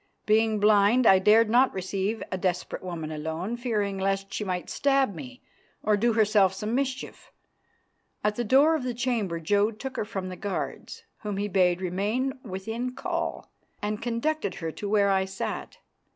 [0.25, 5.13] Being blind, I dared not receive a desperate woman alone, fearing lest she might stab
[5.13, 5.43] me
[5.83, 7.31] or do herself some mischief.
[8.23, 11.81] At the door of the chamber Jodd took her from the guards, whom he bade
[11.81, 15.77] remain within call, and conducted her to where I sat.